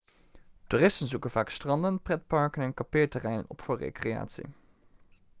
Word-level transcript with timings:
toeristen 0.67 1.07
zoeken 1.07 1.31
vaak 1.31 1.49
stranden 1.49 2.01
pretparken 2.01 2.63
en 2.63 2.73
kampeerterreinen 2.73 3.45
op 3.47 3.61
voor 3.61 3.77
recreatie 3.77 4.45